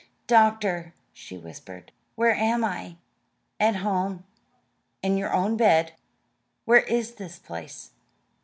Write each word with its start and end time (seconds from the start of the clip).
"Doctor," 0.25 0.95
she 1.13 1.37
whispered, 1.37 1.91
"where 2.15 2.33
am 2.33 2.63
I?" 2.63 2.95
"At 3.59 3.75
home, 3.75 4.23
in 5.03 5.15
your 5.15 5.31
own 5.31 5.57
bed." 5.57 5.93
"Where 6.65 6.81
is 6.81 7.11
this 7.13 7.37
place?" 7.37 7.91